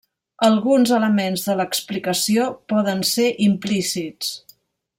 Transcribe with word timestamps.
Alguns 0.45 0.93
elements 0.97 1.43
de 1.49 1.57
l'explicació 1.59 2.47
poden 2.73 3.05
ser 3.11 3.29
implícits. 3.49 4.33